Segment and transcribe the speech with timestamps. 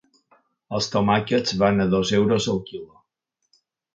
[0.77, 2.99] Els tomàquets van a dos euros el quilo.